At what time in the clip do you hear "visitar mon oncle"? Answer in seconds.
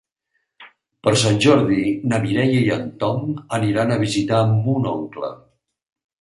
4.05-5.31